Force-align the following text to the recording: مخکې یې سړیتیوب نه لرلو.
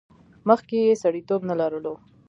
مخکې 0.49 0.77
یې 0.87 0.95
سړیتیوب 1.03 1.41
نه 1.49 1.55
لرلو. 1.59 1.93